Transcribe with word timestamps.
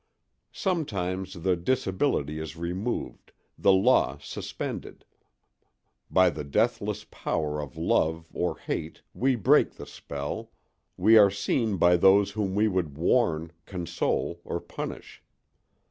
Sometimes 0.55 1.35
the 1.43 1.55
disability 1.55 2.39
is 2.39 2.57
removed, 2.57 3.31
the 3.55 3.71
law 3.71 4.17
suspended: 4.17 5.05
by 6.09 6.31
the 6.31 6.43
deathless 6.43 7.03
power 7.03 7.61
of 7.61 7.77
love 7.77 8.27
or 8.33 8.57
hate 8.57 9.03
we 9.13 9.35
break 9.35 9.75
the 9.75 9.85
spell—we 9.85 11.17
are 11.19 11.29
seen 11.29 11.77
by 11.77 11.97
those 11.97 12.31
whom 12.31 12.55
we 12.55 12.67
would 12.67 12.97
warn, 12.97 13.51
console, 13.67 14.41
or 14.43 14.59
punish. 14.59 15.21